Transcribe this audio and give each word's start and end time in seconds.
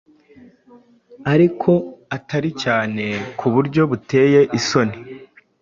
ariko 1.33 1.71
atari 2.17 2.49
cyane 2.63 3.05
ku 3.39 3.45
buryo 3.53 3.81
buteye 3.91 4.41
isoni. 4.59 4.95